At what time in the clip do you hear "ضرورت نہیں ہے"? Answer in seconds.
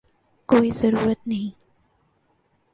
0.71-1.59